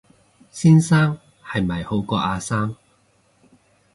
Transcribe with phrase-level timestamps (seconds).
[0.49, 2.75] 先生係咪好過阿生